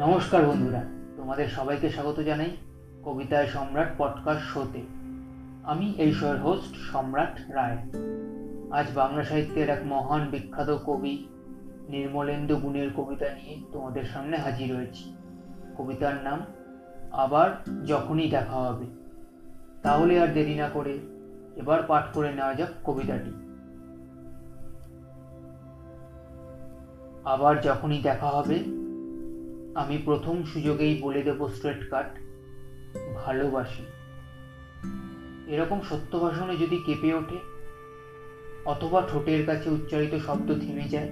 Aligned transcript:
নমস্কার 0.00 0.44
বন্ধুরা, 0.44 0.82
তোমাদের 1.16 1.48
সবাইকে 1.48 1.90
স্বাগত 1.90 2.20
জানাই 2.20 2.56
কবিতায় 3.04 3.46
সম্রাট 3.46 3.88
পডকাস্ট 3.98 4.42
শোতে। 4.42 4.82
আমি 5.64 5.94
এই 5.98 6.12
শোয়ের 6.12 6.40
হোস্ট 6.40 6.92
সম্রাট 6.92 7.38
রায়। 7.48 7.78
আজ 8.70 8.86
বাংলা 8.94 9.24
সাহিত্যের 9.24 9.68
এক 9.68 9.80
মহান 9.84 10.26
বিখ্যাত 10.30 10.78
কবি 10.86 11.28
নির্মলেন্দু 11.88 12.56
গুণের 12.56 12.90
কবিতা 12.96 13.34
নিয়ে 13.34 13.62
তোমাদের 13.72 14.04
সামনে 14.04 14.36
হাজির 14.36 14.76
হয়েছি। 14.76 15.16
কবিতার 15.78 16.14
নাম, 16.24 16.40
আবার 17.12 17.50
যখনই 17.86 18.30
দেখা 18.30 18.56
হবে। 18.56 18.86
তাহলে 19.82 20.20
আর 20.20 20.28
দেরি 20.28 20.54
না 20.54 20.68
করে 20.68 20.98
এবার 21.56 21.82
পাঠ 21.82 22.04
করে 22.12 22.32
নেওয়া 22.32 22.54
যাক 22.54 22.68
কবিতাটি। 22.84 23.30
আবার 27.24 27.60
যখনই 27.60 27.98
দেখা 27.98 28.26
হবে 28.26 28.80
আমি 29.80 29.98
প্রথম 30.04 30.36
সুযোগেই 30.44 30.94
বলে 31.02 31.22
দেব 31.22 31.48
স্ট্রেট 31.48 31.90
কাট, 31.90 32.10
ভালোবাসি। 33.16 33.84
এরকম 35.46 35.80
সত্য 35.90 36.12
ভাষণে 36.18 36.56
যদি 36.56 36.76
কেঁপে 36.86 37.14
ওঠে, 37.14 37.38
অথবা 38.64 38.98
ঠোঁটের 39.12 39.46
কাছে 39.46 39.70
উচ্চারিত 39.70 40.14
শব্দ 40.26 40.48
থেমে 40.60 40.86
যায়, 40.88 41.10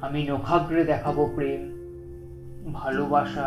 আমি 0.00 0.20
নখাগ্রে 0.28 0.84
দেখাবো 0.84 1.22
প্রেম, 1.34 1.62
ভালোবাসা 2.72 3.46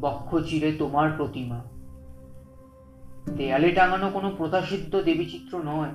বক্ষ 0.00 0.28
চিরে 0.36 0.72
তোমার 0.72 1.08
প্রতিমা। 1.16 1.58
দেয়ালে 3.36 3.70
টাঙানো 3.70 4.08
কোনো 4.10 4.28
প্রত্যাশিদ্ধ 4.38 4.92
দেবীচিত্র 5.00 5.52
নয়। 5.64 5.94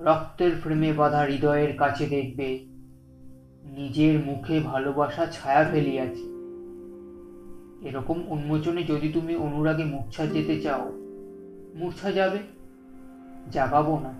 রক্তের 0.00 0.52
ফ্রেমে 0.62 0.90
বাঁধা 0.92 1.20
হৃদয়ের 1.24 1.72
কাছে 1.76 2.06
দেখবে 2.06 2.48
নিজের 3.64 4.20
মুখে 4.20 4.60
ভালোবাসা 4.60 5.26
ছায়া 5.26 5.64
ফেলিয়াছে। 5.64 6.34
এরকম 7.88 8.28
উন্মোচনে 8.28 8.82
যদি 8.82 9.12
তুমি 9.12 9.36
অনুরাগে 9.36 9.84
মূর্ছা 9.84 10.26
যেতে 10.26 10.60
চাও, 10.60 10.92
মূর্ছা 11.74 12.12
যাবে? 12.12 12.38
জাগাবো 13.50 13.98
না। 13.98 14.14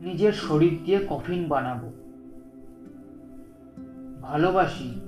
নিজের 0.00 0.32
শরীর 0.32 0.78
দিয়ে 0.84 1.06
কফিন 1.10 1.48
বানাবো। 1.48 1.92
ভালোবাসি 4.22 5.00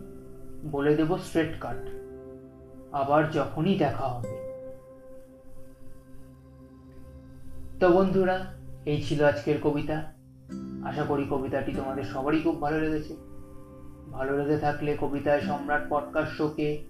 বলে 0.70 0.96
দেব 0.96 1.16
স্ট্রেট 1.16 1.60
কাট। 1.60 1.88
আবার 2.92 3.30
যখনই 3.30 3.78
দেখা 3.78 4.08
হবে। 4.08 4.46
তো 7.80 7.88
বন্ধুরা, 7.88 8.46
এই 8.86 9.02
ছিল 9.02 9.24
আজকের 9.24 9.60
কবিতা। 9.62 10.15
আশা 10.86 11.04
করি 11.04 11.26
কবিতাটি 11.30 11.72
তোমাদের 11.72 12.04
সবারই 12.04 12.40
খুব 12.40 12.60
ভালো 12.60 12.80
লেগেছে। 12.80 13.16
ভালো 14.12 14.38
লেগে 14.38 14.58
থাকলে 14.58 14.96
কবিতায় 15.00 15.40
সম্রাট 15.40 15.82
পডকাস্ট 15.88 16.36
শোকে 16.36 16.84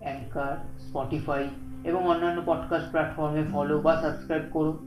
অ্যাঙ্কার 0.00 0.56
স্পটিফাই 0.78 1.48
এবং 1.84 2.08
অন্যান্য 2.08 2.42
পডকাস্ট 2.46 2.90
প্ল্যাটফর্মে 2.90 3.44
ফলো 3.52 3.78
বা 3.78 3.96
সাবস্ক্রাইব 3.96 4.42
করো। 4.50 4.78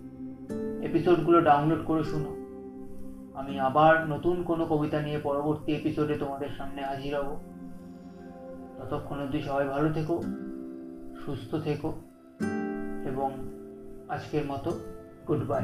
এপিসোডগুলো 0.81 1.41
ডাউনলোড 1.41 1.79
করে 1.85 2.03
শুনো। 2.03 2.43
আমি 3.39 3.59
আবার 3.59 4.07
নতুন 4.07 4.43
কোনো 4.43 4.65
কবিতা 4.65 5.01
নিয়ে 5.01 5.17
পরবর্তী 5.17 5.71
এপিসোডে 5.71 6.17
তোমাদের 6.17 6.49
সামনে 6.57 6.81
হাজির 6.81 7.19
হব। 7.19 7.37
ততক্ষণ 8.79 9.19
অবধি 9.19 9.41
সবাই 9.41 9.67
ভালো 9.67 9.93
থেকো, 9.93 10.21
সুস্থ 11.25 11.55
থেকো 11.55 11.93
এবং 13.05 13.31
আজকের 14.09 14.45
মতো 14.45 14.79
গুড 15.27 15.43
বাই 15.47 15.63